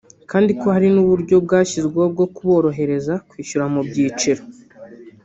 [0.31, 4.41] kandi ko hari n’uburyo bwashyizweho bwo kuborohereza kwishyura mu byiciro